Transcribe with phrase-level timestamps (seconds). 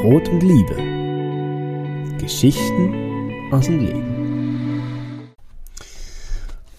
[0.00, 0.76] Brot und Liebe.
[2.18, 5.30] Geschichten aus dem Leben.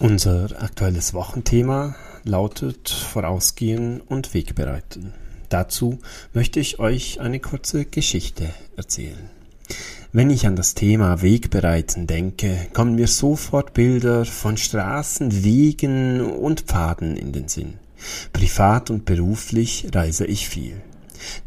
[0.00, 5.14] Unser aktuelles Wochenthema lautet Vorausgehen und Wegbereiten.
[5.50, 6.00] Dazu
[6.32, 9.30] möchte ich euch eine kurze Geschichte erzählen.
[10.10, 16.62] Wenn ich an das Thema Wegbereiten denke, kommen mir sofort Bilder von Straßen, Wegen und
[16.62, 17.74] Pfaden in den Sinn.
[18.32, 20.82] Privat und beruflich reise ich viel.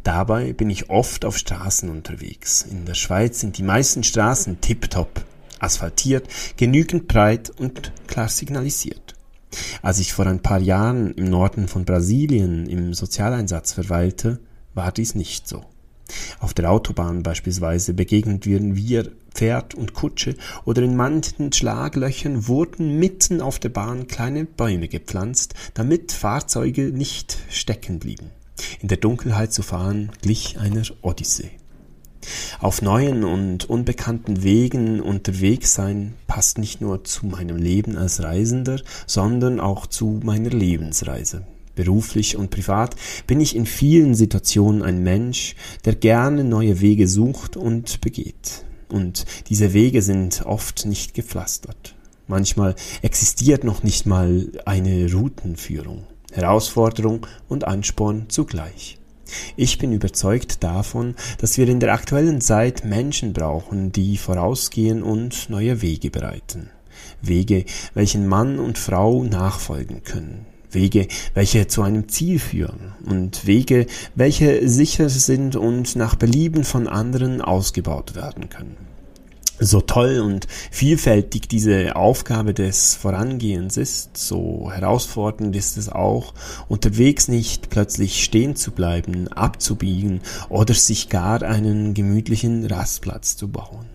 [0.04, 2.66] Dabei bin ich oft auf Straßen unterwegs.
[2.70, 5.26] In der Schweiz sind die meisten Straßen tiptop,
[5.60, 9.16] asphaltiert, genügend breit und klar signalisiert.
[9.82, 14.40] Als ich vor ein paar Jahren im Norden von Brasilien im Sozialeinsatz verweilte,
[14.74, 15.64] war dies nicht so.
[16.40, 23.42] Auf der Autobahn beispielsweise begegnen wir Pferd und Kutsche oder in manchen Schlaglöchern wurden mitten
[23.42, 28.32] auf der Bahn kleine Bäume gepflanzt, damit Fahrzeuge nicht stecken blieben.
[28.82, 31.52] In der Dunkelheit zu fahren glich einer Odyssee.
[32.60, 38.82] Auf neuen und unbekannten Wegen unterwegs sein passt nicht nur zu meinem Leben als Reisender,
[39.06, 41.46] sondern auch zu meiner Lebensreise.
[41.76, 42.96] Beruflich und privat
[43.28, 48.66] bin ich in vielen Situationen ein Mensch, der gerne neue Wege sucht und begeht.
[48.88, 51.96] Und diese Wege sind oft nicht gepflastert.
[52.28, 56.08] Manchmal existiert noch nicht mal eine Routenführung.
[56.36, 58.98] Herausforderung und Ansporn zugleich.
[59.56, 65.50] Ich bin überzeugt davon, dass wir in der aktuellen Zeit Menschen brauchen, die vorausgehen und
[65.50, 66.70] neue Wege bereiten.
[67.22, 70.46] Wege, welchen Mann und Frau nachfolgen können.
[70.70, 76.88] Wege, welche zu einem Ziel führen und Wege, welche sicher sind und nach Belieben von
[76.88, 78.95] anderen ausgebaut werden können
[79.60, 86.34] so toll und vielfältig diese Aufgabe des Vorangehens ist, so herausfordernd ist es auch,
[86.68, 93.86] unterwegs nicht plötzlich stehen zu bleiben, abzubiegen oder sich gar einen gemütlichen Rastplatz zu bauen.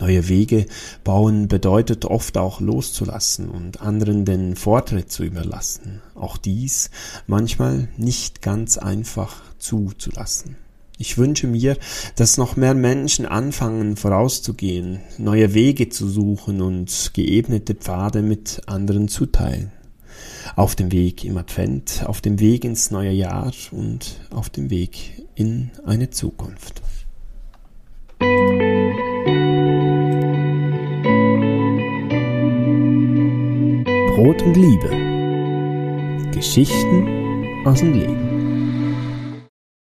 [0.00, 0.66] Neue Wege
[1.04, 6.00] bauen bedeutet oft auch loszulassen und anderen den Vortritt zu überlassen.
[6.16, 6.90] Auch dies
[7.26, 10.56] manchmal nicht ganz einfach zuzulassen.
[11.02, 11.76] Ich wünsche mir,
[12.14, 19.08] dass noch mehr Menschen anfangen vorauszugehen, neue Wege zu suchen und geebnete Pfade mit anderen
[19.08, 19.72] zu teilen.
[20.54, 25.24] Auf dem Weg im Advent, auf dem Weg ins neue Jahr und auf dem Weg
[25.34, 26.80] in eine Zukunft.
[34.14, 36.30] Brot und Liebe.
[36.30, 38.31] Geschichten aus dem Leben.